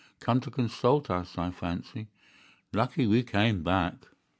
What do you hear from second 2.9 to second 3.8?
we came